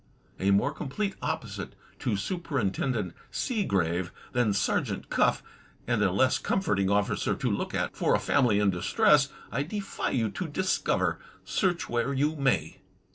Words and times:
A 0.39 0.49
more 0.49 0.71
complete 0.73 1.13
opposite 1.21 1.75
to 1.99 2.15
Superintendent 2.17 3.13
Seegrave 3.29 4.09
than 4.31 4.51
Sergeant 4.51 5.11
Cuff, 5.11 5.43
and 5.85 6.01
a 6.01 6.09
less 6.11 6.39
comforting 6.39 6.89
officer 6.89 7.35
to 7.35 7.51
look 7.51 7.75
at 7.75 7.95
for 7.95 8.15
a 8.15 8.19
family 8.19 8.57
in 8.57 8.71
distress, 8.71 9.29
I 9.51 9.61
defy 9.61 10.09
you 10.09 10.31
to 10.31 10.47
discover, 10.47 11.19
search 11.45 11.87
where 11.87 12.13
you 12.15 12.35
may. 12.35 12.79